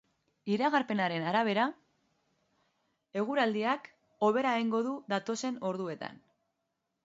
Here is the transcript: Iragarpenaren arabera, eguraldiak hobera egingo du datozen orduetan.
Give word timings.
Iragarpenaren 0.51 1.25
arabera, 1.31 1.65
eguraldiak 3.23 3.93
hobera 4.29 4.57
egingo 4.61 4.83
du 4.91 4.99
datozen 5.17 5.65
orduetan. 5.73 6.23